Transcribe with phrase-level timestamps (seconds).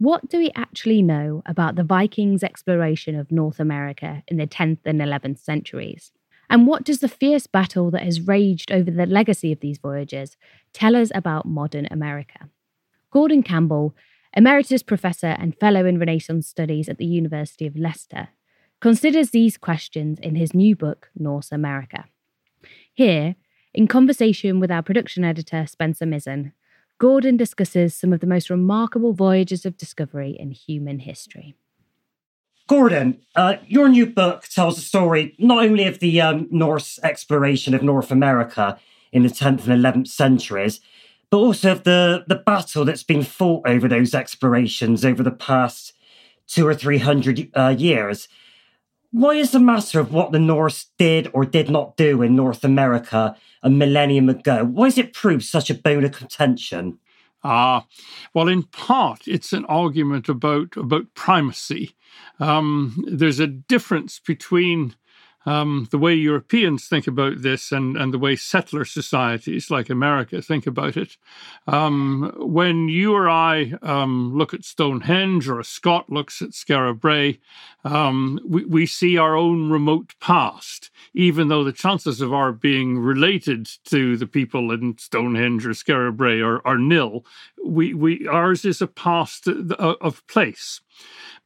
[0.00, 4.78] What do we actually know about the Vikings' exploration of North America in the 10th
[4.86, 6.10] and 11th centuries?
[6.48, 10.38] And what does the fierce battle that has raged over the legacy of these voyages
[10.72, 12.48] tell us about modern America?
[13.10, 13.94] Gordon Campbell,
[14.34, 18.28] Emeritus Professor and Fellow in Renaissance Studies at the University of Leicester,
[18.80, 22.06] considers these questions in his new book, Norse America.
[22.94, 23.36] Here,
[23.74, 26.52] in conversation with our production editor, Spencer Mizzen,
[27.00, 31.56] Gordon discusses some of the most remarkable voyages of discovery in human history.
[32.68, 37.72] Gordon, uh, your new book tells the story not only of the um, Norse exploration
[37.72, 38.78] of North America
[39.12, 40.80] in the 10th and 11th centuries,
[41.30, 45.94] but also of the, the battle that's been fought over those explorations over the past
[46.46, 48.28] two or three hundred uh, years.
[49.12, 52.62] Why is the matter of what the Norse did or did not do in North
[52.64, 54.64] America a millennium ago?
[54.64, 56.98] Why has it proved such a bone of contention?
[57.42, 57.86] Ah,
[58.34, 61.96] well, in part, it's an argument about about primacy.
[62.38, 64.94] Um, there's a difference between
[65.46, 70.42] um, the way Europeans think about this and, and the way settler societies like America
[70.42, 71.16] think about it.
[71.66, 76.98] Um, when you or I um, look at Stonehenge or a Scot looks at Skara
[76.98, 77.38] Brae,
[77.84, 82.98] um, we, we see our own remote past, even though the chances of our being
[82.98, 87.24] related to the people in Stonehenge or Skara Brae are, are nil.
[87.64, 90.80] We, we, ours is a past of place.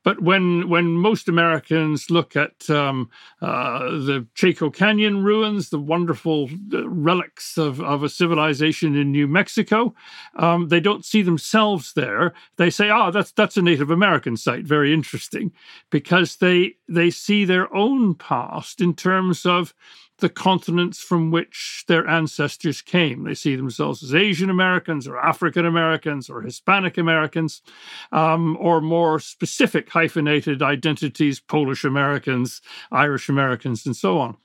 [0.04, 3.10] But when when most Americans look at um,
[3.40, 9.26] uh, the Chaco Canyon ruins, the wonderful uh, relics of, of a civilization in New
[9.26, 9.94] Mexico,
[10.36, 12.34] um, they don't see themselves there.
[12.56, 14.64] They say, "Ah, oh, that's that's a Native American site.
[14.66, 15.52] Very interesting,"
[15.88, 19.74] because they they see their own past in terms of
[20.24, 23.24] the continents from which their ancestors came.
[23.24, 27.60] They see themselves as Asian Americans or African Americans or Hispanic Americans,
[28.10, 34.38] um, or more specific hyphenated identities, Polish Americans, Irish Americans, and so on.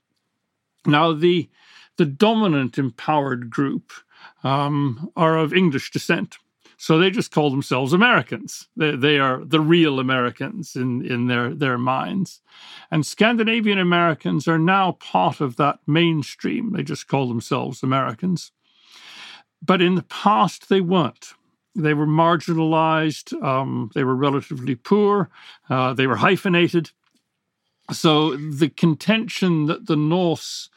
[0.85, 1.49] Now, the
[1.95, 3.93] the dominant empowered group
[4.43, 6.39] um, are of English descent.
[6.81, 8.69] So they just call themselves Americans.
[8.77, 12.39] They, they are the real Americans in, in their, their minds.
[12.89, 16.71] And Scandinavian Americans are now part of that mainstream.
[16.71, 18.53] They just call themselves Americans.
[19.61, 21.33] But in the past, they weren't.
[21.75, 25.29] They were marginalized, um, they were relatively poor,
[25.69, 26.91] uh, they were hyphenated.
[27.91, 30.69] So the contention that the Norse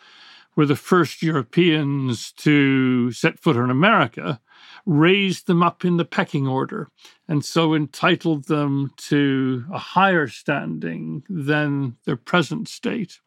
[0.56, 4.40] were the first Europeans to set foot in America
[4.84, 6.88] raised them up in the pecking order
[7.29, 13.20] and so entitled them to a higher standing than their present state.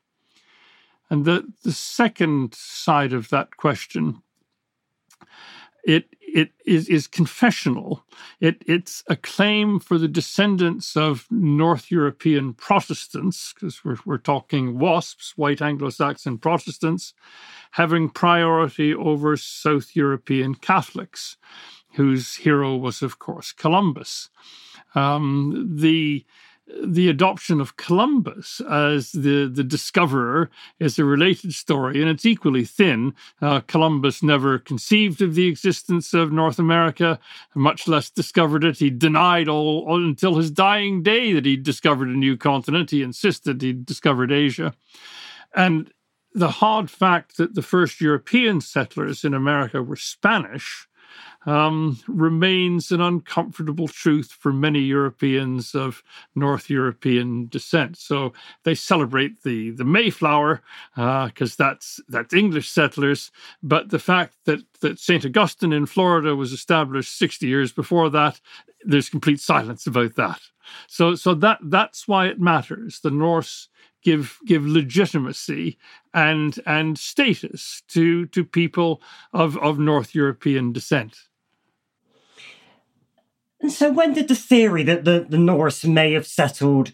[1.09, 4.21] And the, the second side of that question
[5.85, 8.03] it it is, is confessional.
[8.41, 14.77] It, it's a claim for the descendants of North European Protestants, because we're, we're talking
[14.77, 17.13] WASPs, white Anglo Saxon Protestants,
[17.71, 21.37] having priority over South European Catholics,
[21.93, 24.29] whose hero was, of course, Columbus.
[24.93, 26.25] Um, the
[26.83, 32.65] the adoption of Columbus as the, the discoverer is a related story, and it's equally
[32.65, 33.13] thin.
[33.41, 37.19] Uh, Columbus never conceived of the existence of North America,
[37.53, 38.79] much less discovered it.
[38.79, 42.91] He denied all, all until his dying day that he'd discovered a new continent.
[42.91, 44.73] He insisted he'd discovered Asia.
[45.55, 45.91] And
[46.33, 50.87] the hard fact that the first European settlers in America were Spanish
[51.45, 56.03] um, remains an uncomfortable truth for many Europeans of
[56.35, 57.97] North European descent.
[57.97, 58.33] So
[58.63, 60.61] they celebrate the the Mayflower
[60.95, 63.31] because uh, that's that's English settlers,
[63.61, 68.39] but the fact that that Saint Augustine in Florida was established 60 years before that,
[68.83, 70.39] there's complete silence about that.
[70.87, 72.99] So so that that's why it matters.
[72.99, 73.69] The Norse
[74.05, 75.77] give give legitimacy
[76.13, 79.01] and and status to to people
[79.33, 81.23] of of North European descent.
[83.59, 86.91] And so, when did the theory that the, the Norse may have settled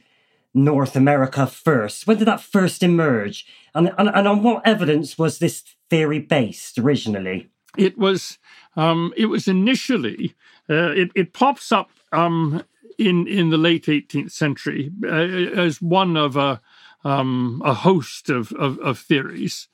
[0.54, 3.46] North America first, when did that first emerge?
[3.76, 7.50] And, and, and on what evidence was this theory based originally?
[7.78, 8.38] It was
[8.78, 10.34] um, it was initially
[10.70, 12.64] uh, it, it pops up um,
[12.98, 16.62] in in the late 18th century uh, as one of a
[17.04, 19.68] um, a host of, of, of theories.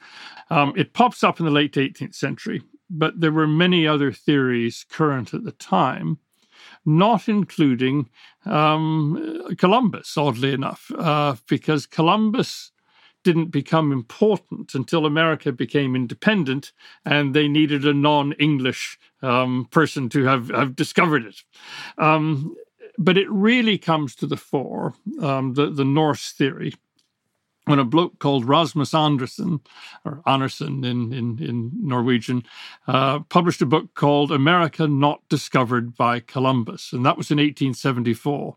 [0.49, 4.85] Um, it pops up in the late 18th century, but there were many other theories
[4.89, 6.19] current at the time
[6.85, 8.09] not including
[8.45, 12.71] um, Columbus, oddly enough, uh, because Columbus
[13.23, 16.71] didn't become important until America became independent
[17.03, 21.43] and they needed a non English um, person to have, have discovered it.
[21.97, 22.55] Um,
[22.97, 26.73] but it really comes to the fore, um, the, the Norse theory,
[27.67, 29.59] when a bloke called Rasmus Anderson,
[30.05, 32.43] or Andersen in, in, in Norwegian,
[32.87, 36.93] uh, published a book called America Not Discovered by Columbus.
[36.93, 38.55] And that was in 1874.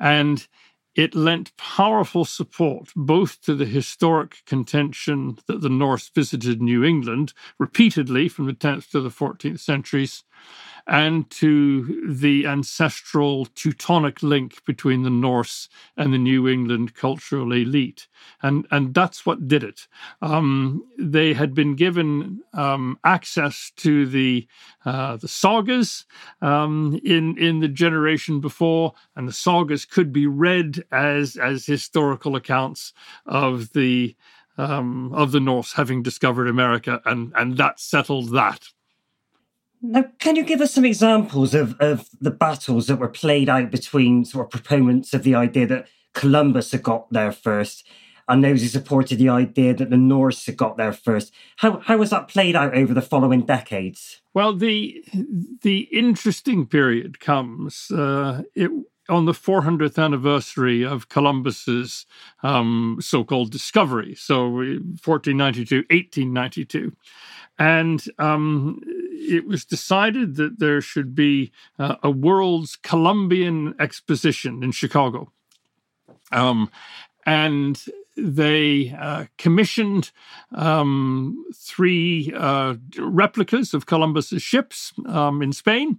[0.00, 0.46] And
[0.94, 7.32] it lent powerful support both to the historic contention that the Norse visited New England
[7.58, 10.24] repeatedly from the 10th to the 14th centuries,
[10.88, 15.68] and to the ancestral Teutonic link between the Norse
[15.98, 18.08] and the New England cultural elite.
[18.42, 19.86] And, and that's what did it.
[20.22, 24.48] Um, they had been given um, access to the,
[24.86, 26.06] uh, the sagas
[26.40, 32.34] um, in, in the generation before, and the sagas could be read as, as historical
[32.34, 32.94] accounts
[33.26, 34.16] of the,
[34.56, 38.68] um, of the Norse having discovered America, and, and that settled that.
[39.80, 43.70] Now, can you give us some examples of, of the battles that were played out
[43.70, 47.86] between sort of proponents of the idea that Columbus had got there first
[48.28, 51.32] and those who supported the idea that the Norse had got there first?
[51.56, 54.20] How, how was that played out over the following decades?
[54.34, 55.04] Well, the
[55.62, 58.70] the interesting period comes uh, it,
[59.08, 62.06] on the 400th anniversary of Columbus's
[62.42, 64.14] um, so-called discovery.
[64.14, 66.92] So 1492, 1892.
[67.58, 74.72] And um, it was decided that there should be uh, a World's Columbian Exposition in
[74.72, 75.32] Chicago.
[76.30, 76.70] Um,
[77.26, 77.82] and
[78.18, 80.10] they uh, commissioned
[80.54, 85.98] um, three uh, replicas of Columbus's ships um, in Spain,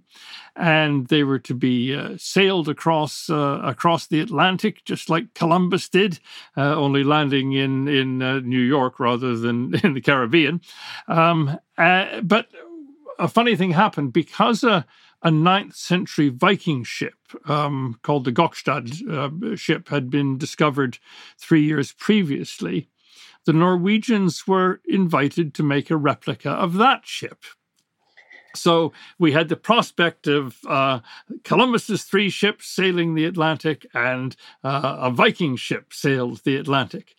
[0.54, 5.88] and they were to be uh, sailed across uh, across the Atlantic, just like Columbus
[5.88, 6.20] did,
[6.56, 10.60] uh, only landing in in uh, New York rather than in the Caribbean.
[11.08, 12.48] Um, but
[13.18, 14.64] a funny thing happened because
[15.22, 17.14] a, ninth century Viking ship
[17.46, 20.98] um, called the Gokstad uh, ship had been discovered
[21.38, 22.88] three years previously.
[23.46, 27.44] the Norwegians were invited to make a replica of that ship.
[28.54, 31.00] So we had the prospect of uh,
[31.44, 34.34] Columbus's three ships sailing the Atlantic and
[34.64, 37.14] uh, a Viking ship sailed the Atlantic.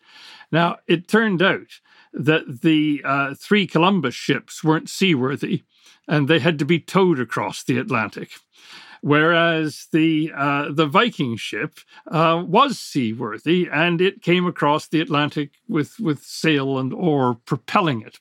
[0.50, 1.80] Now, it turned out
[2.12, 5.62] that the uh, three Columbus ships weren't seaworthy
[6.08, 8.30] and they had to be towed across the Atlantic.
[9.02, 15.50] Whereas the uh, the Viking ship uh, was seaworthy and it came across the Atlantic
[15.68, 18.20] with, with sail and oar propelling it.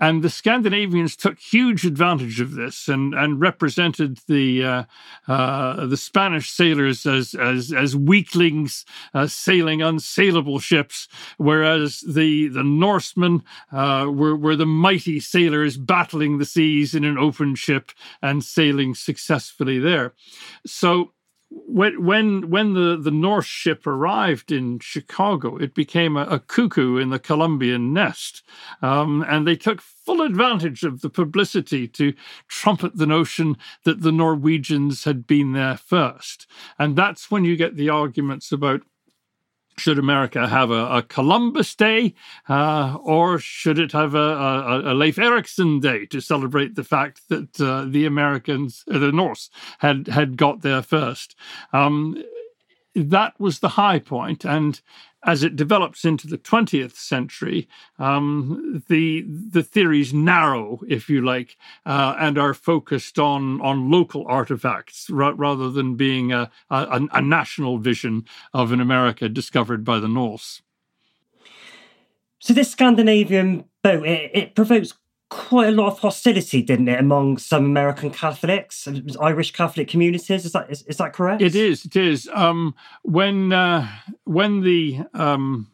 [0.00, 4.84] And the Scandinavians took huge advantage of this and, and represented the uh,
[5.28, 8.84] uh, the Spanish sailors as as, as weaklings
[9.14, 16.38] uh, sailing unsailable ships, whereas the the Norsemen uh, were were the mighty sailors battling
[16.38, 20.12] the seas in an open ship and sailing successfully there.
[20.66, 21.12] So
[21.66, 26.96] when when when the the Norse ship arrived in Chicago, it became a, a cuckoo
[26.96, 28.42] in the Columbian nest,
[28.82, 32.12] um, and they took full advantage of the publicity to
[32.48, 36.46] trumpet the notion that the Norwegians had been there first,
[36.78, 38.82] and that's when you get the arguments about
[39.76, 42.14] should America have a, a Columbus Day
[42.48, 47.22] uh, or should it have a, a, a, Leif Erikson Day to celebrate the fact
[47.28, 51.36] that uh, the Americans, uh, the Norse, had had got there first?
[51.72, 52.22] Um,
[52.94, 54.80] that was the high point, and
[55.24, 61.56] as it develops into the 20th century, um, the the theories narrow, if you like,
[61.86, 67.22] uh, and are focused on on local artifacts ra- rather than being a, a, a
[67.22, 70.62] national vision of an America discovered by the Norse.
[72.38, 74.92] So this Scandinavian boat it, it provokes
[75.34, 78.88] quite a lot of hostility, didn't it, among some American Catholics,
[79.20, 80.44] Irish Catholic communities?
[80.44, 81.42] Is that is, is that correct?
[81.42, 81.84] It is.
[81.84, 82.28] It is.
[82.32, 83.88] Um, when uh,
[84.24, 85.70] when the um,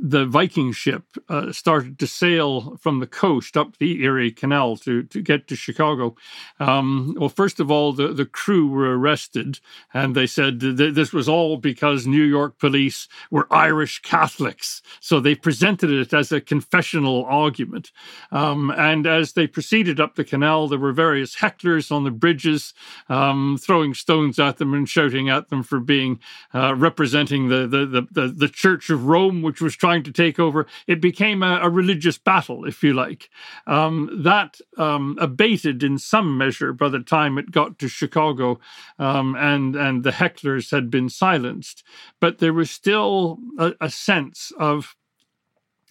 [0.00, 5.02] the Viking ship uh, started to sail from the coast up the Erie Canal to,
[5.04, 6.14] to get to Chicago.
[6.60, 9.60] Um, well, first of all, the, the crew were arrested,
[9.94, 14.82] and they said th- this was all because New York police were Irish Catholics.
[15.00, 17.92] So they presented it as a confessional argument.
[18.30, 22.74] Um, and as they proceeded up the canal, there were various hecklers on the bridges
[23.08, 26.20] um, throwing stones at them and shouting at them for being
[26.54, 30.66] uh, representing the, the, the, the, Church of Rome, which was trying to take over.
[30.88, 33.30] It became a, a religious battle, if you like.
[33.68, 38.58] Um, that um, abated in some measure by the time it got to Chicago,
[38.98, 41.84] um, and and the hecklers had been silenced.
[42.20, 44.96] But there was still a, a sense of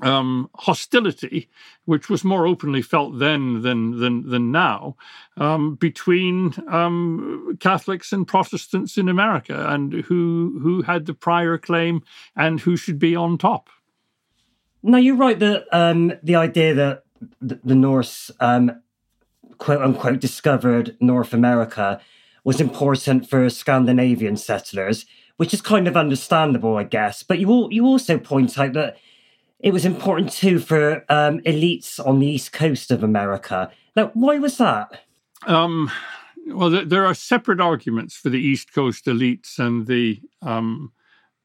[0.01, 1.49] um, hostility,
[1.85, 4.97] which was more openly felt then than than than now,
[5.37, 12.03] um, between um, Catholics and Protestants in America, and who who had the prior claim
[12.35, 13.69] and who should be on top.
[14.87, 17.03] No, you're right that um, the idea that
[17.41, 18.71] the, Norse um,
[19.57, 21.99] quote unquote discovered North America
[22.43, 27.23] was important for Scandinavian settlers, which is kind of understandable, I guess.
[27.23, 28.97] But you you also point out that
[29.59, 33.71] it was important too for um, elites on the east coast of America.
[33.95, 35.01] Now, why was that?
[35.47, 35.89] Um,
[36.45, 40.91] well, there are separate arguments for the East Coast elites and the um,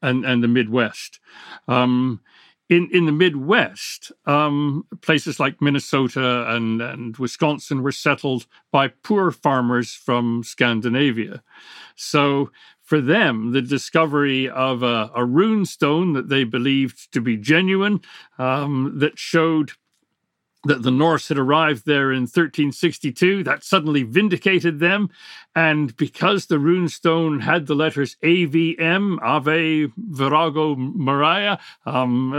[0.03, 1.19] and and the Midwest.
[1.67, 2.21] Um,
[2.71, 9.29] in in the Midwest, um, places like Minnesota and and Wisconsin were settled by poor
[9.29, 11.43] farmers from Scandinavia.
[11.95, 12.49] So
[12.81, 18.01] for them, the discovery of a, a rune stone that they believed to be genuine,
[18.39, 19.73] um, that showed
[20.63, 23.43] that the Norse had arrived there in 1362.
[23.43, 25.09] That suddenly vindicated them.
[25.55, 32.31] And because the runestone had the letters AVM, Ave Virgo Maria, um,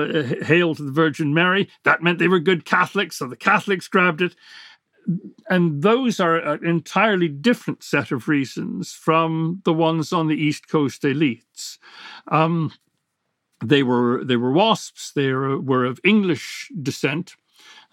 [0.42, 3.16] Hail to the Virgin Mary, that meant they were good Catholics.
[3.16, 4.36] So the Catholics grabbed it
[5.48, 10.68] and those are an entirely different set of reasons from the ones on the East
[10.68, 11.78] Coast elites.
[12.28, 12.72] Um,
[13.64, 15.12] they were they were wasps.
[15.12, 17.36] They were of English descent,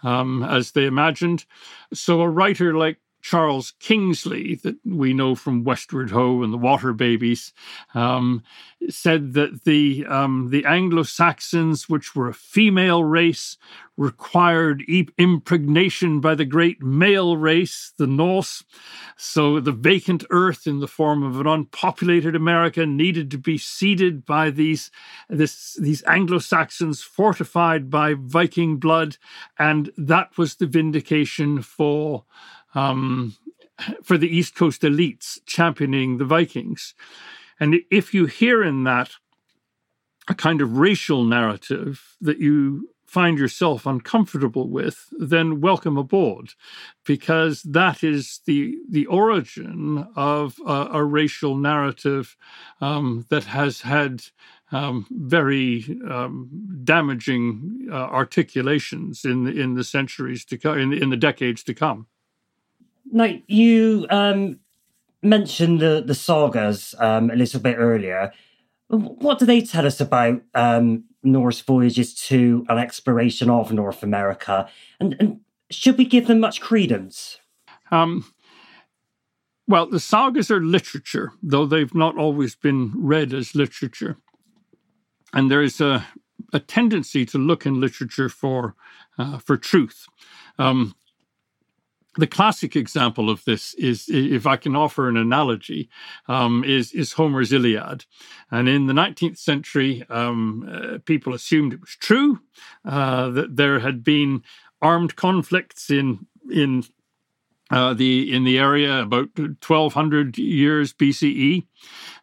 [0.04, 1.46] um, as they imagined.
[1.94, 2.98] So a writer like
[3.30, 7.54] Charles Kingsley, that we know from Westward Ho and the Water Babies,
[7.94, 8.42] um,
[8.90, 13.56] said that the um, the Anglo Saxons, which were a female race,
[13.98, 14.82] required
[15.20, 18.64] impregnation by the great male race, the Norse.
[19.16, 24.26] So the vacant earth in the form of an unpopulated America needed to be seeded
[24.26, 24.90] by these
[25.30, 29.18] this, these Anglo Saxons, fortified by Viking blood,
[29.60, 32.24] and that was the vindication for
[32.76, 33.36] um,
[34.04, 36.94] for the East Coast elites championing the Vikings.
[37.60, 39.12] And if you hear in that
[40.28, 46.52] a kind of racial narrative that you find yourself uncomfortable with, then welcome aboard,
[47.06, 52.38] because that is the the origin of a, a racial narrative
[52.82, 54.22] um, that has had
[54.72, 56.48] um, very um,
[56.84, 62.06] damaging uh, articulations in in the centuries to come, in, in the decades to come.
[63.12, 64.60] Now you um,
[65.22, 68.32] mentioned the the sagas um, a little bit earlier.
[68.88, 74.68] What do they tell us about um, Norse voyages to an exploration of North America?
[75.00, 75.40] And, and
[75.70, 77.38] should we give them much credence?
[77.92, 78.26] Um,
[79.68, 84.18] well, the sagas are literature, though they've not always been read as literature.
[85.34, 86.08] And there is a,
[86.52, 88.76] a tendency to look in literature for,
[89.20, 90.08] uh, for truth.
[90.58, 90.96] Um,
[92.18, 95.90] the classic example of this is, if I can offer an analogy,
[96.28, 98.06] um, is, is Homer's Iliad.
[98.52, 102.40] And in the 19th century, um, uh, people assumed it was true
[102.84, 104.44] uh, that there had been
[104.82, 106.84] armed conflicts in in
[107.72, 111.68] uh, the in the area about 1200 years BCE.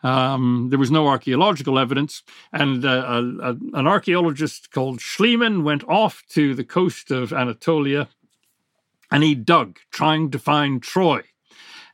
[0.02, 5.84] Um, there was no archaeological evidence, and uh, a, a, an archaeologist called Schliemann went
[5.84, 8.08] off to the coast of Anatolia
[9.10, 11.22] and he dug, trying to find Troy.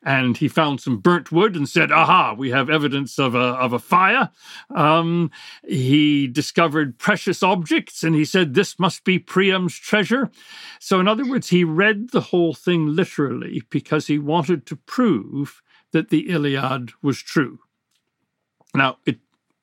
[0.05, 2.35] And he found some burnt wood and said, "Aha!
[2.37, 4.31] We have evidence of a of a fire."
[4.75, 5.31] Um,
[5.65, 10.33] he discovered precious objects, and he said, "This must be Priam's treasure."
[10.81, 15.63] So, in other words, he read the whole thing literally because he wanted to prove
[15.93, 17.61] that the Iliad was true.
[18.75, 19.21] Now, it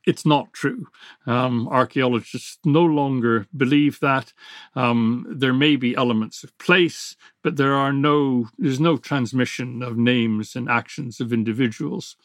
[0.10, 0.88] it's not true.
[1.28, 4.34] Um, archaeologists no longer believe that.
[4.76, 9.98] Um, there may be elements of place, but there are no there's no transmission of
[9.98, 12.16] names and actions of individuals.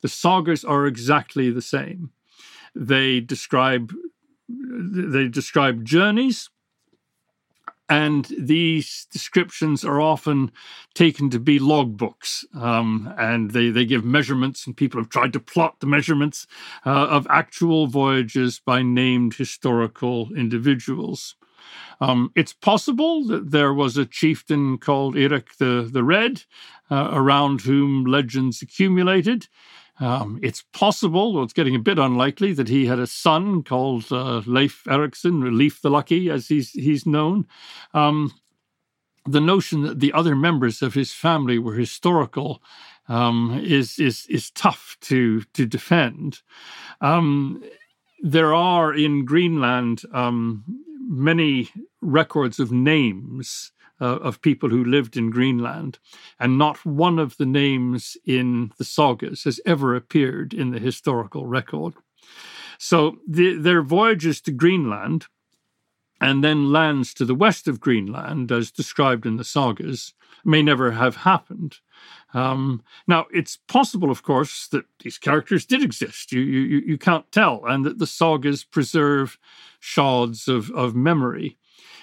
[0.00, 2.10] The sagas are exactly the same.
[2.74, 3.92] They describe
[4.48, 6.50] they describe journeys
[7.88, 10.50] and these descriptions are often
[10.94, 15.40] taken to be logbooks, um, and they, they give measurements, and people have tried to
[15.40, 16.46] plot the measurements
[16.86, 21.36] uh, of actual voyages by named historical individuals.
[22.00, 26.42] Um, it's possible that there was a chieftain called Eric the, the Red,
[26.90, 29.48] uh, around whom legends accumulated.
[30.00, 34.10] Um, it's possible, well, it's getting a bit unlikely, that he had a son called
[34.10, 37.46] uh, Leif Erikson, Leif the Lucky, as he's he's known.
[37.92, 38.32] Um,
[39.26, 42.62] the notion that the other members of his family were historical
[43.08, 46.40] um, is is is tough to to defend.
[47.00, 47.62] Um,
[48.20, 50.64] there are in Greenland um,
[51.08, 55.98] many records of names uh, of people who lived in Greenland,
[56.38, 61.46] and not one of the names in the sagas has ever appeared in the historical
[61.46, 61.94] record.
[62.78, 65.26] So the, their voyages to Greenland
[66.20, 70.92] and then lands to the west of Greenland, as described in the sagas, may never
[70.92, 71.78] have happened.
[72.32, 76.32] Um, now, it's possible, of course, that these characters did exist.
[76.32, 79.38] You, you, you can't tell, and that the sagas preserve
[79.80, 81.58] shards of, of memory.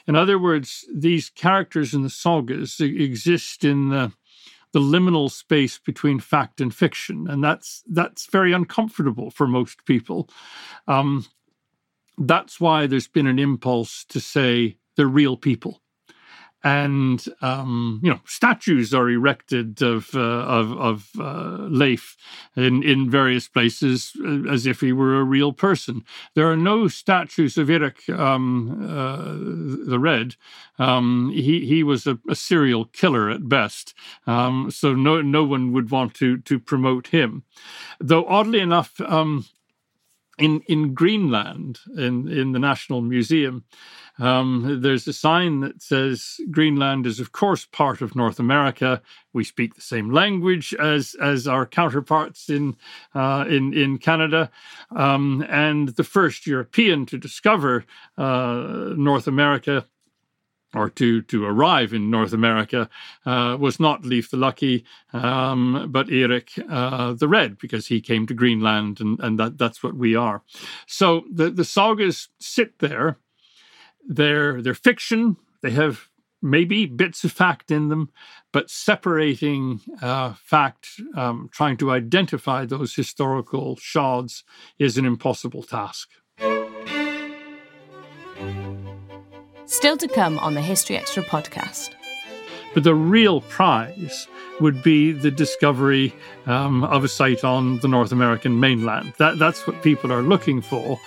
[0.07, 4.11] In other words, these characters in the sagas exist in the
[4.73, 10.29] the liminal space between fact and fiction, and that's that's very uncomfortable for most people.
[10.87, 11.25] Um,
[12.17, 15.80] that's why there's been an impulse to say they're real people
[16.63, 22.15] and um, you know statues are erected of uh, of, of uh, Leif
[22.55, 26.03] in in various places uh, as if he were a real person.
[26.35, 30.35] There are no statues of Eric um, uh, the Red.
[30.77, 33.93] Um, he he was a, a, serial killer at best,
[34.27, 37.43] um, so no no one would want to to promote him.
[37.99, 38.99] Though oddly enough.
[40.41, 43.63] In, in Greenland, in, in the National Museum,
[44.19, 49.01] um, there's a sign that says Greenland is, of course, part of North America.
[49.33, 52.75] We speak the same language as as our counterparts in
[53.15, 54.51] uh, in in Canada,
[54.95, 57.85] um, and the first European to discover
[58.17, 59.87] uh, North America
[60.73, 62.89] or to to arrive in North America
[63.25, 68.25] uh, was not Leif the Lucky, um, but Eric uh, the Red, because he came
[68.27, 70.43] to Greenland, and and that that's what we are.
[70.87, 73.17] So the the sagas sit there
[74.07, 75.37] they're they're fiction.
[75.61, 76.09] They have
[76.41, 78.09] maybe bits of fact in them,
[78.51, 84.43] but separating uh, fact, um, trying to identify those historical shards,
[84.79, 86.09] is an impossible task.
[89.71, 91.91] Still to come on the History Extra podcast.
[92.73, 94.27] But the real prize
[94.59, 96.13] would be the discovery
[96.45, 99.13] um, of a site on the North American mainland.
[99.17, 100.99] That, that's what people are looking for.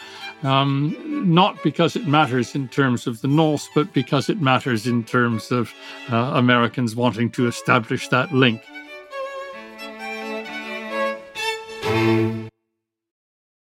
[0.45, 0.97] um,
[1.35, 5.51] not because it matters in terms of the Norse, but because it matters in terms
[5.51, 5.73] of
[6.11, 8.63] uh, Americans wanting to establish that link.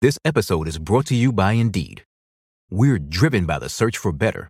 [0.01, 2.03] This episode is brought to you by Indeed.
[2.69, 4.49] We're driven by the search for better,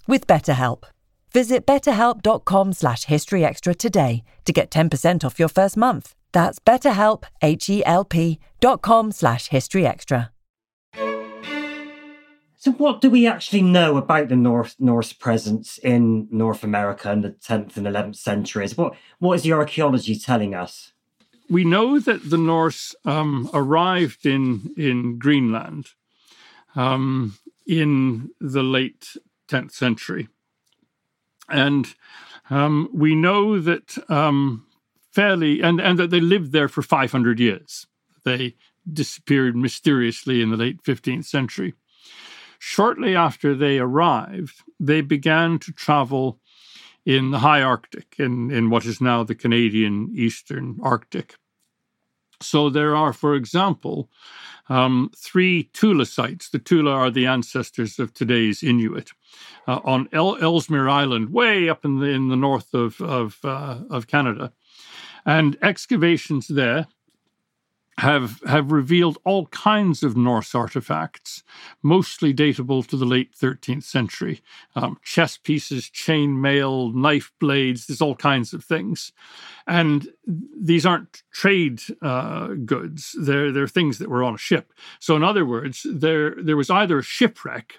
[0.07, 0.83] with BetterHelp.
[1.33, 6.13] Visit betterhelp.com slash historyextra today to get 10% off your first month.
[6.33, 10.29] That's betterhelp, H-E-L-P dot com slash historyextra.
[12.57, 17.21] So, what do we actually know about the North Norse presence in North America in
[17.21, 18.77] the 10th and 11th centuries?
[18.77, 20.93] What What is the archaeology telling us?
[21.49, 25.87] We know that the Norse um, arrived in in Greenland
[26.75, 27.35] um,
[27.65, 29.17] in the late
[29.51, 30.27] 10th century,
[31.49, 31.93] and
[32.49, 34.65] um, we know that um,
[35.11, 37.87] fairly and and that they lived there for 500 years.
[38.23, 38.55] They
[38.91, 41.73] disappeared mysteriously in the late 15th century.
[42.59, 46.39] Shortly after they arrived, they began to travel
[47.05, 51.35] in the high Arctic, in, in what is now the Canadian Eastern Arctic.
[52.43, 54.09] So there are, for example,
[54.69, 56.49] um, three Thule sites.
[56.49, 59.11] The Thule are the ancestors of today's Inuit.
[59.67, 63.79] Uh, on El- Ellesmere Island, way up in the, in the north of, of, uh,
[63.89, 64.51] of Canada.
[65.25, 66.87] And excavations there
[68.01, 71.43] have have revealed all kinds of Norse artifacts,
[71.83, 74.41] mostly datable to the late 13th century.
[74.75, 79.11] Um, chess pieces, chain mail, knife blades, there's all kinds of things.
[79.67, 80.09] And
[80.59, 84.73] these aren't trade uh, goods, they're, they're things that were on a ship.
[84.99, 87.75] So, in other words, there, there was either a shipwreck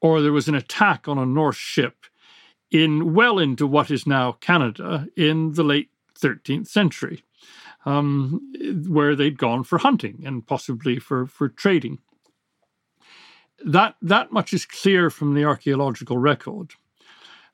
[0.00, 2.06] or there was an attack on a Norse ship
[2.70, 7.24] in well into what is now Canada in the late 13th century
[7.84, 8.40] um,
[8.88, 11.98] where they'd gone for hunting and possibly for, for trading.
[13.64, 16.72] That, that much is clear from the archaeological record.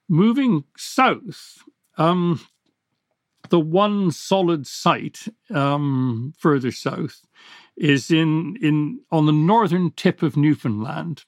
[0.08, 1.58] Moving south,
[1.96, 2.40] um,
[3.50, 7.26] the one solid site um, further south
[7.76, 11.24] is in, in on the northern tip of Newfoundland,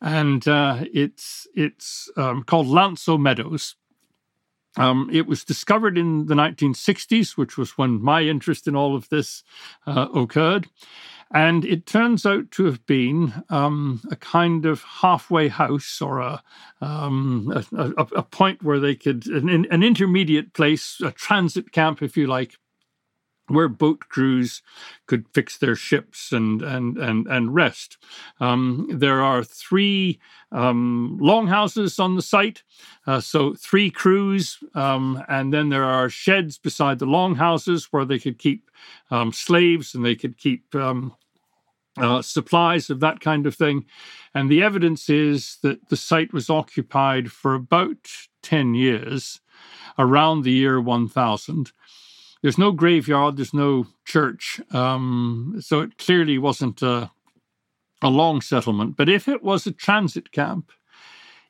[0.00, 3.76] and uh, it's it's um, called L'Anse aux Meadows.
[4.76, 9.08] Um, it was discovered in the 1960s, which was when my interest in all of
[9.08, 9.42] this
[9.86, 10.68] uh, occurred.
[11.30, 16.42] And it turns out to have been um, a kind of halfway house or a,
[16.80, 22.02] um, a, a, a, point where they could, an, an intermediate place, a transit camp,
[22.02, 22.56] if you like,
[23.48, 24.62] where boat crews
[25.06, 27.98] could fix their ships and and and and rest.
[28.40, 30.18] Um, there are three
[30.52, 32.62] um, longhouses on the site,
[33.06, 38.18] uh, so three crews, um, and then there are sheds beside the longhouses where they
[38.18, 38.70] could keep
[39.10, 40.74] um, slaves and they could keep.
[40.74, 41.14] Um,
[41.96, 43.84] uh, supplies of that kind of thing.
[44.32, 48.08] And the evidence is that the site was occupied for about
[48.42, 49.40] 10 years,
[49.98, 51.72] around the year 1000
[52.42, 57.10] there's no graveyard, there's no church, um, so it clearly wasn't a,
[58.02, 58.96] a long settlement.
[58.96, 60.70] But if it was a transit camp,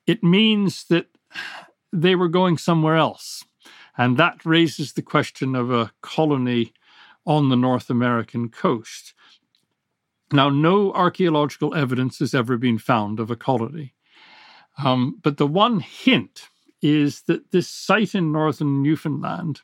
[0.06, 1.06] it means that
[1.92, 3.44] they were going somewhere else.
[3.96, 6.72] And that raises the question of a colony
[7.26, 9.12] on the North American coast.
[10.32, 13.94] Now, no archaeological evidence has ever been found of a colony.
[14.78, 16.48] Um, but the one hint
[16.80, 19.62] is that this site in northern Newfoundland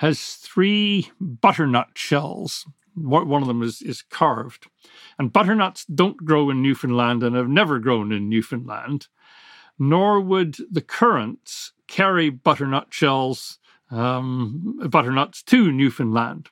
[0.00, 2.66] has three butternut shells.
[2.96, 4.66] One of them is, is carved.
[5.18, 9.08] And butternuts don't grow in Newfoundland and have never grown in Newfoundland,
[9.78, 13.58] nor would the currents carry butternut shells,
[13.90, 16.48] um, butternuts to Newfoundland.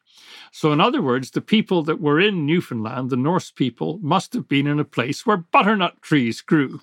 [0.53, 4.47] So, in other words, the people that were in Newfoundland, the Norse people, must have
[4.47, 6.83] been in a place where butternut trees grew.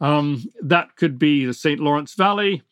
[0.00, 1.80] Um, that could be the St.
[1.80, 2.62] Lawrence Valley,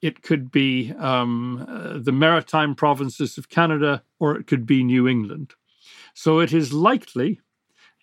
[0.00, 5.08] it could be um, uh, the maritime provinces of Canada, or it could be New
[5.08, 5.54] England.
[6.14, 7.40] So, it is likely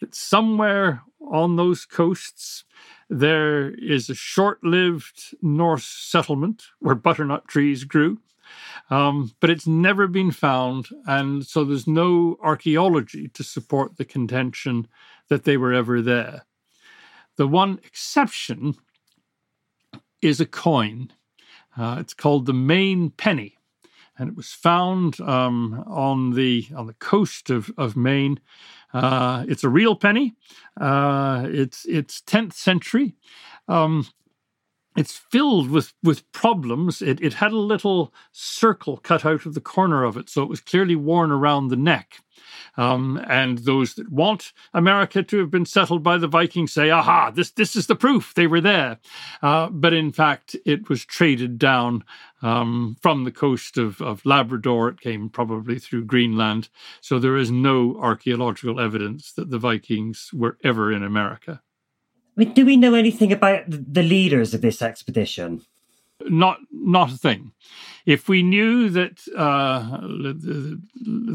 [0.02, 2.64] that somewhere on those coasts,
[3.10, 8.20] there is a short lived Norse settlement where butternut trees grew.
[8.90, 14.88] Um, but it's never been found, and so there's no archaeology to support the contention
[15.30, 16.46] that they were ever there.
[17.38, 18.76] The one exception
[20.22, 21.12] is a coin.
[21.78, 23.58] Uh, it's called the Maine penny,
[24.18, 28.40] and it was found um, on the on the coast of, of Maine.
[28.94, 30.34] Uh, it's a real penny.
[30.80, 33.16] Uh, it's it's 10th century.
[33.68, 34.08] Um,
[34.96, 37.02] it's filled with with problems.
[37.02, 40.50] It it had a little circle cut out of the corner of it, so it
[40.50, 42.22] was clearly worn around the neck.
[42.78, 47.32] Um, and those that want America to have been settled by the Vikings say, "Aha!
[47.32, 49.00] This this is the proof they were there."
[49.42, 52.04] Uh, but in fact, it was traded down
[52.42, 54.90] um, from the coast of, of Labrador.
[54.90, 56.70] It came probably through Greenland,
[57.02, 61.62] so there is no archaeological evidence that the Vikings were ever in America.
[62.36, 65.62] Mean, do we know anything about the leaders of this expedition?
[66.28, 67.52] Not, not a thing.
[68.06, 70.00] If we knew that uh,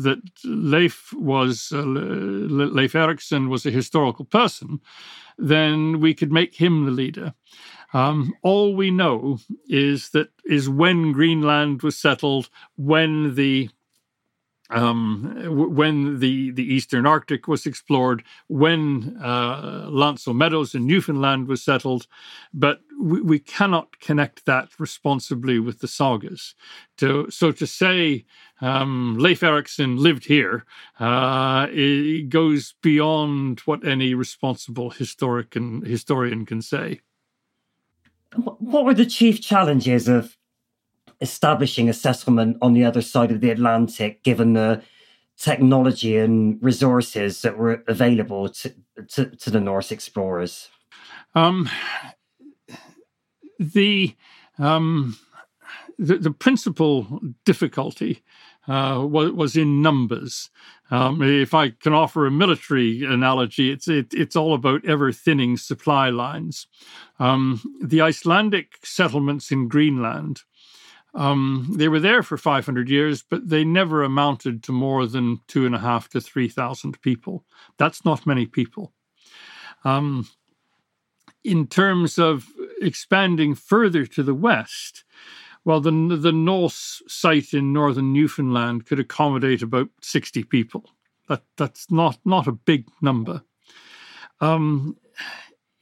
[0.05, 4.81] that Leif was uh, Leif Erikson was a historical person,
[5.37, 7.35] then we could make him the leader.
[7.93, 13.69] Um, all we know is that is when Greenland was settled, when the
[14.70, 21.62] um, when the, the Eastern Arctic was explored, when uh, L'Anse Meadows in Newfoundland was
[21.62, 22.06] settled,
[22.54, 26.54] but we, we, cannot connect that responsibly with the sagas.
[26.98, 28.26] To, so to say
[28.61, 30.64] um, Leif Erikson lived here
[30.98, 37.00] uh, it goes beyond what any responsible historic and, historian can say.
[38.37, 40.37] What were the chief challenges of
[41.20, 44.83] establishing a settlement on the other side of the Atlantic, given the
[45.37, 48.74] technology and resources that were available to,
[49.09, 50.68] to, to the Norse explorers?
[51.35, 51.68] Um,
[53.59, 54.14] the,
[54.59, 55.18] um,
[55.98, 58.22] the, the principal difficulty
[58.68, 60.50] uh, was, was, in numbers.
[60.90, 65.56] Um, if I can offer a military analogy, it's it, it's all about ever thinning
[65.56, 66.66] supply lines.
[67.18, 70.42] Um, the Icelandic settlements in Greenland
[71.14, 75.66] um, they were there for 500 years, but they never amounted to more than two
[75.66, 77.44] and a half to 3,000 people.
[77.79, 78.92] That's not many people.
[79.85, 80.29] Um,
[81.42, 82.46] in terms of
[82.81, 85.05] expanding further to the west,
[85.64, 90.85] well, the, the Norse site in northern Newfoundland could accommodate about 60 people.
[91.29, 93.42] That, that's not, not a big number.
[94.40, 94.96] Um,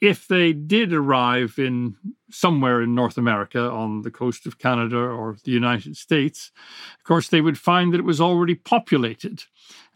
[0.01, 1.97] if they did arrive in
[2.31, 6.53] somewhere in North America on the coast of Canada or the United States,
[6.99, 9.45] of course, they would find that it was already populated.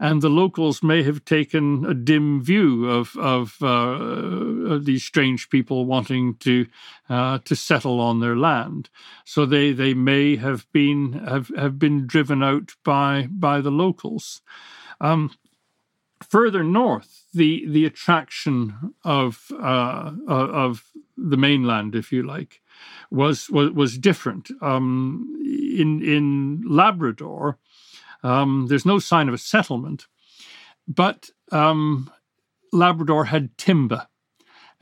[0.01, 5.51] And the locals may have taken a dim view of, of, uh, of these strange
[5.51, 6.67] people wanting to,
[7.09, 8.91] uh, to settle on their land.
[9.25, 14.41] So they, they may have been, have, have been driven out by, by the locals.
[15.01, 15.31] Um,
[16.23, 20.85] further north, the the attraction of uh, of
[21.17, 22.61] the mainland, if you like,
[23.11, 24.51] was was, was different.
[24.61, 27.59] Um, in in Labrador,
[28.23, 30.07] um, there's no sign of a settlement,
[30.89, 32.11] but um,
[32.73, 34.09] Labrador had timber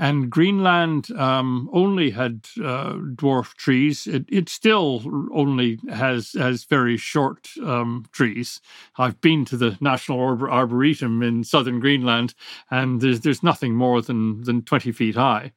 [0.00, 4.06] and Greenland um, only had uh, dwarf trees.
[4.06, 8.62] It, it, still only has has very short um, trees.
[8.96, 12.34] I've been to the National Arbor- Arboretum in southern Greenland,
[12.70, 15.52] and there's there's nothing more than than twenty feet high.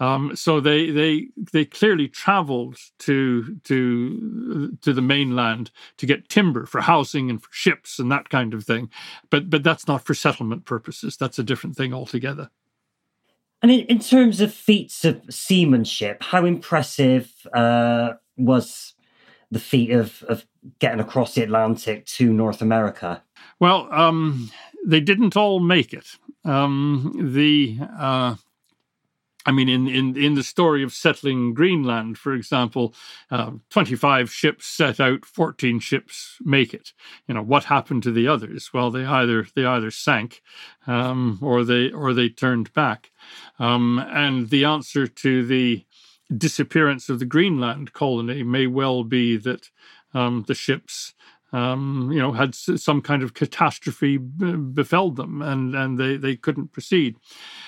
[0.00, 6.64] Um, so they they they clearly travelled to to to the mainland to get timber
[6.64, 8.88] for housing and for ships and that kind of thing.
[9.28, 11.18] But but that's not for settlement purposes.
[11.18, 12.48] That's a different thing altogether.
[13.62, 18.94] And in, in terms of feats of seamanship, how impressive uh, was
[19.50, 20.46] the feat of, of
[20.80, 23.22] getting across the Atlantic to North America?
[23.60, 24.50] Well, um,
[24.84, 26.06] they didn't all make it.
[26.44, 28.34] Um, the uh,
[29.44, 32.94] I mean, in, in, in the story of settling Greenland, for example,
[33.30, 36.92] uh, 25 ships set out, 14 ships make it.
[37.26, 38.72] You know, what happened to the others?
[38.72, 40.42] Well, they either they either sank
[40.86, 43.10] um, or they or they turned back.
[43.58, 45.84] Um, and the answer to the
[46.36, 49.70] disappearance of the Greenland colony may well be that
[50.14, 51.14] um, the ships
[51.52, 56.72] um, you know, had some kind of catastrophe befell them, and and they they couldn't
[56.72, 57.16] proceed.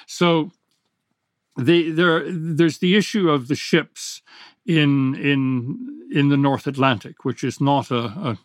[0.07, 0.51] So
[1.57, 4.23] the, there there's the issue of the ships
[4.67, 8.39] in in in the North Atlantic, which is not a, a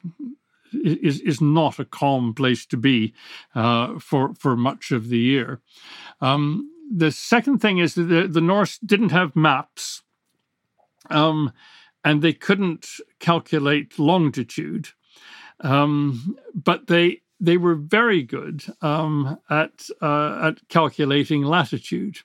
[0.73, 3.13] is is not a calm place to be
[3.55, 5.61] uh, for for much of the year.
[6.21, 10.03] Um, the second thing is that the, the Norse didn't have maps,
[11.09, 11.51] um,
[12.03, 12.87] and they couldn't
[13.19, 14.89] calculate longitude,
[15.61, 22.19] um, but they they were very good um, at uh, at calculating latitude.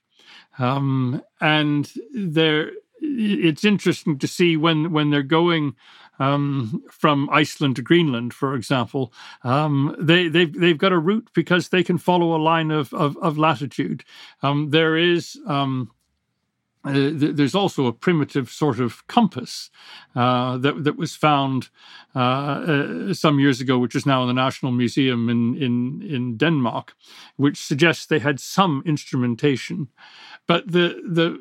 [0.58, 5.74] Um, and there, it's interesting to see when when they're going
[6.18, 9.12] um, from Iceland to Greenland, for example,
[9.42, 13.16] um, they they've they've got a route because they can follow a line of of,
[13.18, 14.04] of latitude.
[14.42, 15.38] Um, there is.
[15.46, 15.90] Um,
[16.86, 19.70] uh, th- there's also a primitive sort of compass
[20.14, 21.70] uh, that that was found
[22.14, 26.36] uh, uh, some years ago, which is now in the National Museum in in in
[26.36, 26.94] Denmark,
[27.36, 29.88] which suggests they had some instrumentation.
[30.46, 31.38] But the the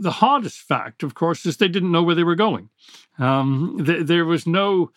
[0.00, 2.70] the hardest fact, of course, is they didn't know where they were going.
[3.18, 4.90] Um, th- there was no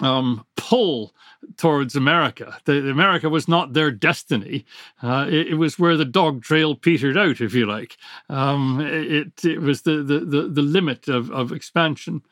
[0.00, 1.14] um, pull
[1.58, 2.56] towards America.
[2.64, 4.64] The, America was not their destiny.
[5.02, 7.98] Uh, it, it, was where the dog trail petered out, if you like.
[8.30, 12.22] Um, it, it was the, the, the, the, limit of, of expansion.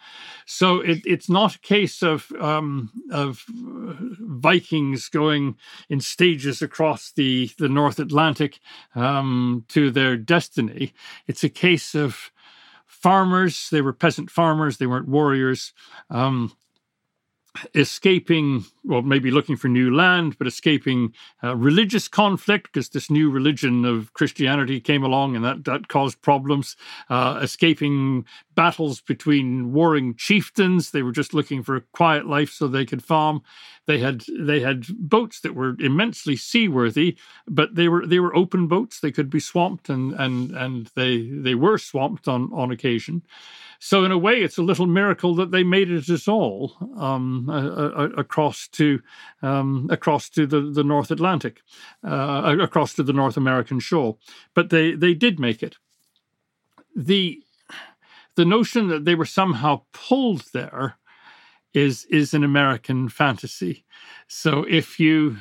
[0.46, 5.56] So it, it's not a case of, um, of Vikings going
[5.90, 8.60] in stages across the, the North Atlantic
[8.94, 10.94] um, to their destiny.
[11.26, 12.32] It's a case of
[12.86, 13.68] farmers.
[13.70, 15.74] They were peasant farmers, they weren't warriors.
[16.08, 16.52] Um,
[17.74, 21.12] escaping, well, maybe looking for new land, but escaping
[21.44, 26.22] uh, religious conflict because this new religion of Christianity came along and that, that caused
[26.22, 26.76] problems,
[27.10, 30.90] uh, escaping battles between warring chieftains.
[30.90, 33.42] They were just looking for a quiet life so they could farm.
[33.86, 37.16] They had they had boats that were immensely seaworthy,
[37.48, 39.00] but they were they were open boats.
[39.00, 43.22] They could be swamped and and and they they were swamped on on occasion.
[43.84, 47.50] So in a way, it's a little miracle that they made it at all um,
[47.50, 49.02] uh, across to
[49.42, 51.62] um, across to the, the North Atlantic,
[52.04, 54.18] uh, across to the North American shore.
[54.54, 55.78] But they they did make it.
[56.94, 57.42] the
[58.36, 60.96] The notion that they were somehow pulled there
[61.74, 63.84] is is an American fantasy.
[64.28, 65.38] So if you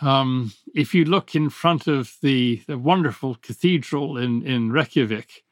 [0.00, 5.44] um, if you look in front of the, the wonderful cathedral in, in Reykjavik,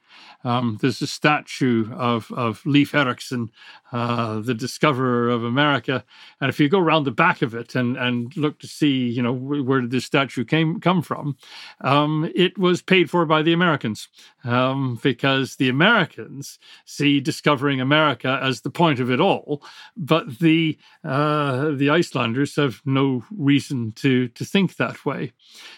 [0.44, 3.50] um, there's a statue of, of Leif Erikson,
[3.92, 6.04] uh, the discoverer of America.
[6.40, 9.22] And if you go around the back of it and, and look to see, you
[9.22, 11.36] know, where did this statue came come from,
[11.80, 14.08] um, it was paid for by the Americans
[14.44, 19.62] um, because the Americans see discovering America as the point of it all,
[19.96, 25.32] but the uh, the Icelanders have no reason to to think that way.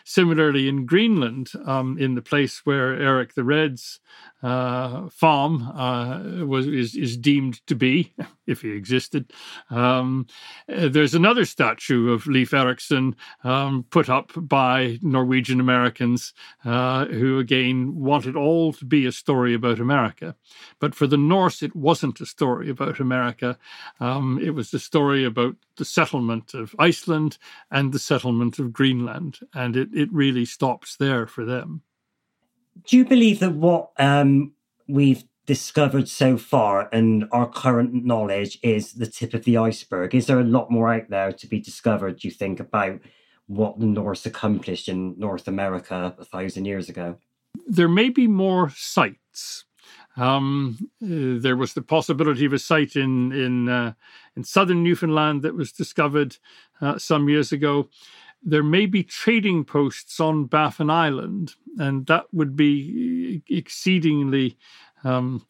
[0.05, 4.01] Similarly, in Greenland, um, in the place where Eric the Red's
[4.43, 8.15] uh, farm uh, was is, is deemed to be,
[8.47, 9.33] if he existed.
[9.71, 10.27] Um,
[10.73, 16.33] uh, there's another statue of Leif Erikson um, put up by Norwegian Americans
[16.65, 20.37] uh, who again wanted all to be a story about America,
[20.79, 23.59] but for the Norse it wasn't a story about America.
[24.01, 27.39] Um, it was a story about the settlement of Iceland
[27.71, 31.83] and the settlement of Greenland, and it, it really stops there for them
[32.87, 34.53] do you believe that what um,
[34.87, 40.15] we've discovered so far and our current knowledge is the tip of the iceberg?
[40.15, 43.01] Is there a lot more out there to be discovered, do you think, about
[43.47, 47.17] what the Norse accomplished in North America a thousand years ago?
[47.67, 49.65] There may be more sites.
[50.17, 53.93] Um, uh, there was the possibility of a site in in uh,
[54.37, 56.37] in southern Newfoundland that was discovered
[56.81, 57.89] uh, some years ago
[58.43, 64.57] there may be trading posts on Baffin Island, and that would be exceedingly
[65.05, 65.47] um,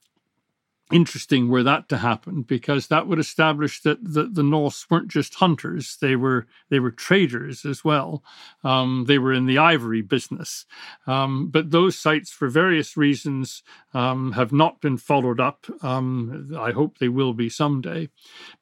[0.90, 5.34] interesting were that to happen because that would establish that the, the Norse weren't just
[5.34, 8.22] hunters they were they were traders as well.
[8.64, 10.66] Um, they were in the ivory business.
[11.06, 13.62] Um, but those sites for various reasons
[13.94, 15.66] um, have not been followed up.
[15.82, 18.08] Um, I hope they will be someday.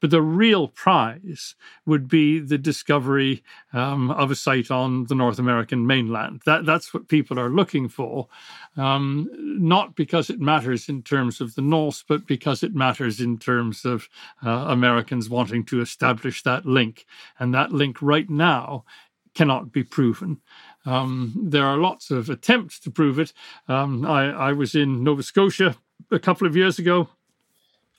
[0.01, 1.55] But the real prize
[1.85, 6.43] would be the discovery um, of a site on the North American mainland.
[6.47, 8.29] That that's what people are looking for.
[8.77, 13.21] Um, not because it matters in terms of the Norse but but because it matters
[13.21, 14.09] in terms of
[14.43, 17.05] uh, Americans wanting to establish that link.
[17.39, 18.87] And that link right now
[19.35, 20.41] cannot be proven.
[20.87, 23.35] Um, there are lots of attempts to prove it.
[23.69, 25.77] Um, I, I was in Nova Scotia
[26.11, 27.11] a couple of years ago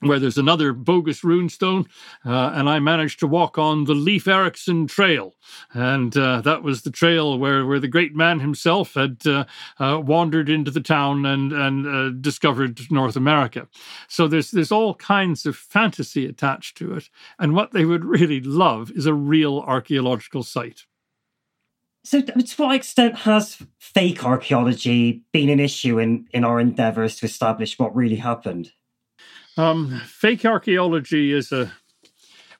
[0.01, 1.87] where there's another bogus runestone,
[2.25, 5.35] uh, and I managed to walk on the Leif Erikson Trail,
[5.73, 9.45] and uh, that was the trail where, where the great man himself had uh,
[9.79, 13.67] uh wandered into the town and and uh, discovered North America.
[14.07, 18.41] So there's there's all kinds of fantasy attached to it, and what they would really
[18.41, 20.85] love is a real archaeological site.
[22.07, 27.25] So, to what extent has fake archaeology been an issue in, in our endeavours to
[27.25, 28.71] establish what really happened?
[29.57, 31.73] Um, fake archaeology is a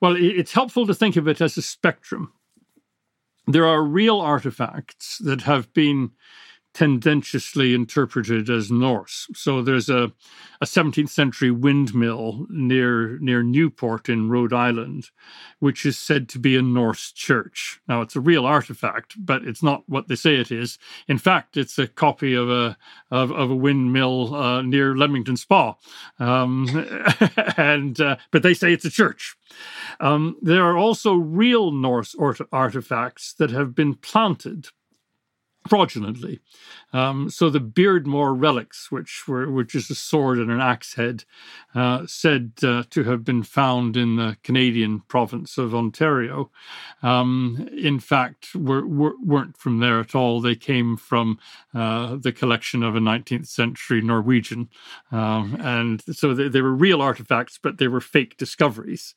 [0.02, 2.34] well, it's helpful to think of it as a spectrum.
[3.48, 6.12] There are real artifacts that have been
[6.78, 9.28] tendentiously interpreted as Norse.
[9.34, 10.12] So there's a,
[10.62, 15.10] a 17th century windmill near near Newport in Rhode Island,
[15.58, 17.82] which is said to be a Norse church.
[17.88, 20.78] Now it's a real artifact, but it's not what they say it is.
[21.08, 22.78] In fact, it's a copy of a
[23.10, 25.74] of, of a windmill uh, near Leamington Spa,
[26.20, 26.68] um,
[27.58, 29.36] and uh, but they say it's a church.
[30.00, 32.16] Um, there are also real Norse
[32.52, 34.68] artifacts that have been planted
[35.68, 36.40] fraudulently.
[36.94, 41.26] Um, so the Beardmore relics, which were which is a sword and an axe head,
[41.76, 46.50] uh, said uh, to have been found in the Canadian province of Ontario,
[47.04, 50.40] um, in fact were, were, not from there at all.
[50.40, 51.40] They came from
[51.74, 54.70] uh, the collection of a 19th century Norwegian,
[55.12, 59.16] um, and so they, they, were real artifacts, but they were fake discoveries.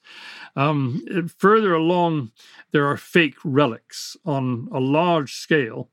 [0.57, 2.33] Um, further along,
[2.73, 5.89] there are fake relics on a large scale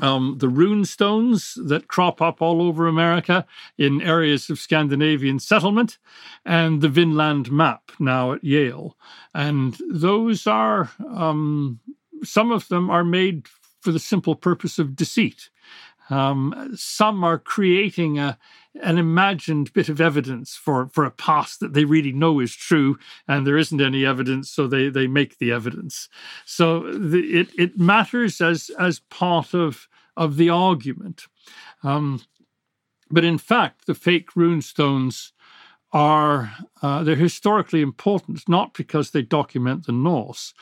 [0.00, 3.46] um, the rune stones that crop up all over America
[3.78, 5.98] in areas of Scandinavian settlement,
[6.44, 8.96] and the Vinland map now at Yale.
[9.34, 11.80] And those are, um,
[12.22, 13.46] some of them are made
[13.80, 15.48] for the simple purpose of deceit.
[16.10, 18.38] Um, some are creating a,
[18.82, 22.98] an imagined bit of evidence for, for a past that they really know is true,
[23.26, 26.08] and there isn't any evidence, so they, they make the evidence.
[26.44, 31.24] So the, it, it matters as, as part of, of the argument.
[31.82, 32.22] Um,
[33.10, 35.32] but in fact, the fake runestones
[35.96, 40.52] are uh, they're historically important not because they document the Norse,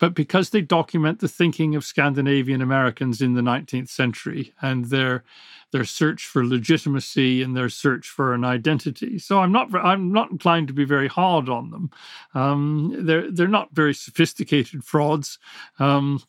[0.00, 5.22] but because they document the thinking of Scandinavian Americans in the 19th century and their
[5.70, 9.16] their search for legitimacy and their search for an identity.
[9.20, 11.90] So I'm not I'm not inclined to be very hard on them.
[12.34, 15.38] Um, they're they're not very sophisticated frauds.
[15.78, 16.20] Um,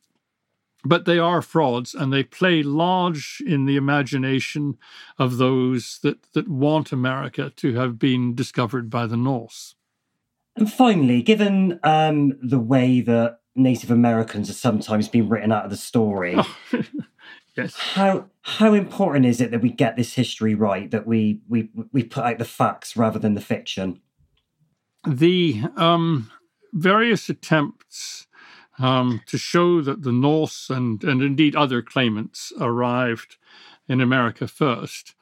[0.83, 4.77] but they are frauds and they play large in the imagination
[5.17, 9.75] of those that, that want America to have been discovered by the Norse.
[10.55, 15.71] And finally, given um, the way that Native Americans are sometimes being written out of
[15.71, 16.57] the story, oh,
[17.55, 17.75] yes.
[17.75, 22.03] how how important is it that we get this history right, that we we we
[22.03, 24.01] put out the facts rather than the fiction?
[25.07, 26.29] The um,
[26.73, 28.27] various attempts
[28.81, 33.37] um, to show that the Norse and, and indeed other claimants arrived
[33.87, 35.15] in America first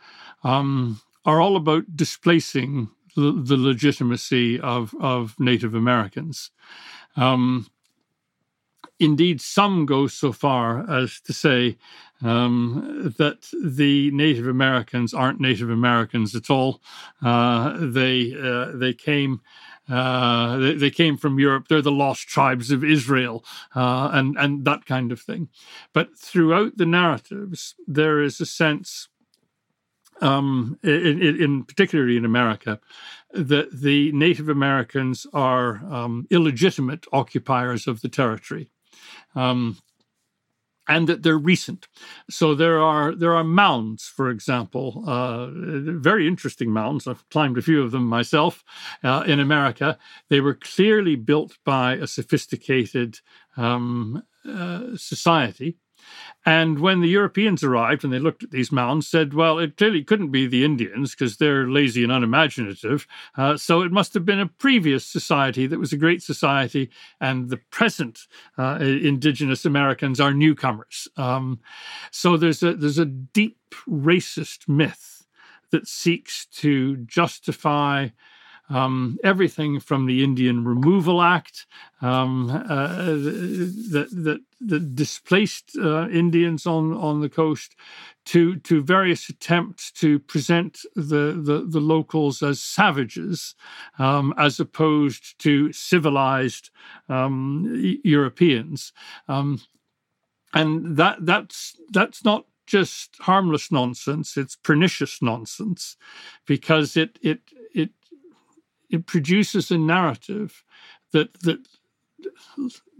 [0.43, 6.51] um, are all about displacing the, the legitimacy of, of Native Americans.
[7.15, 7.67] Um,
[8.99, 11.77] indeed, some go so far as to say
[12.21, 16.81] um, that the Native Americans aren't Native Americans at all.
[17.21, 19.41] Uh, they uh, they came
[19.89, 21.67] uh, they, they, came from Europe.
[21.67, 23.43] They're the lost tribes of Israel,
[23.75, 25.49] uh, and and that kind of thing.
[25.93, 29.07] But throughout the narratives, there is a sense,
[30.21, 32.79] um, in, in, particularly in America,
[33.33, 38.69] that the Native Americans are um, illegitimate occupiers of the territory.
[39.35, 39.77] Um,
[40.89, 41.87] and that they're recent.
[42.29, 47.07] So there are there are mounds, for example, uh, very interesting mounds.
[47.07, 48.65] I've climbed a few of them myself
[49.03, 49.97] uh, in America.
[50.29, 53.19] They were clearly built by a sophisticated
[53.55, 55.77] um, uh, society.
[56.45, 60.03] And when the Europeans arrived and they looked at these mounds, said, well, it clearly
[60.03, 63.05] couldn't be the Indians because they're lazy and unimaginative.
[63.37, 66.89] Uh, so it must have been a previous society that was a great society,
[67.19, 68.21] and the present
[68.57, 71.07] uh, indigenous Americans are newcomers.
[71.17, 71.59] Um,
[72.11, 75.27] so there's a there's a deep racist myth
[75.71, 78.09] that seeks to justify
[78.69, 81.65] um, everything from the Indian Removal Act
[82.01, 87.75] um, uh, that, that, that displaced uh, Indians on, on the coast
[88.25, 93.55] to, to various attempts to present the, the, the locals as savages
[93.97, 96.69] um, as opposed to civilized
[97.09, 98.93] um, Europeans.
[99.27, 99.59] Um,
[100.53, 105.97] and that that's that's not just harmless nonsense; it's pernicious nonsense,
[106.45, 107.41] because it it
[108.89, 110.63] it produces a narrative
[111.11, 111.67] that that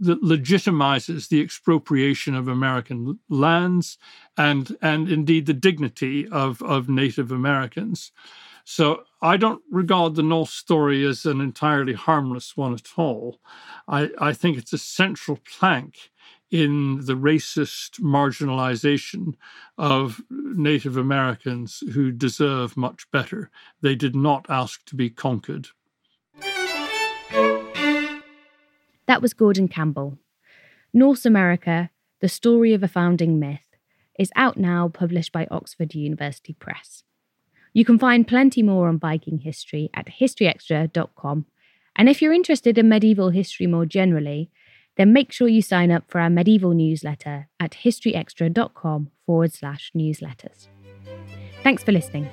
[0.00, 3.98] that legitimizes the expropriation of American lands
[4.36, 8.12] and and indeed the dignity of, of Native Americans.
[8.64, 13.40] So I don't regard the Norse story as an entirely harmless one at all.
[13.88, 16.10] I, I think it's a central plank
[16.50, 19.34] in the racist marginalization
[19.78, 23.50] of Native Americans who deserve much better.
[23.82, 25.68] They did not ask to be conquered.
[29.10, 30.20] That was Gordon Campbell.
[30.94, 31.90] Norse America,
[32.20, 33.66] The Story of a Founding Myth,
[34.16, 37.02] is out now, published by Oxford University Press.
[37.72, 41.46] You can find plenty more on Viking history at historyextra.com.
[41.96, 44.48] And if you're interested in medieval history more generally,
[44.96, 50.68] then make sure you sign up for our medieval newsletter at historyextra.com forward slash newsletters.
[51.64, 52.28] Thanks for listening.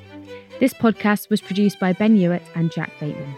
[0.59, 3.33] This podcast was produced by Ben Hewitt and Jack Bateman.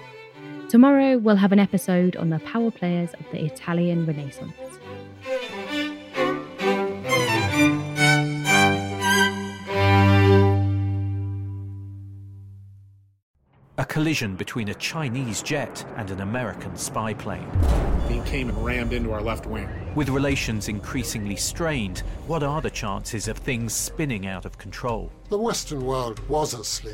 [0.70, 4.54] Tomorrow, we'll have an episode on the power players of the Italian Renaissance.
[13.80, 17.50] A collision between a Chinese jet and an American spy plane.
[18.08, 19.68] He came and rammed into our left wing.
[19.96, 25.12] With relations increasingly strained, what are the chances of things spinning out of control?
[25.30, 26.94] The Western world was asleep.